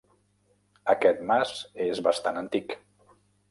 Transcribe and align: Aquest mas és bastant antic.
Aquest 0.93 1.21
mas 1.33 1.53
és 1.87 2.03
bastant 2.09 2.43
antic. 2.43 2.77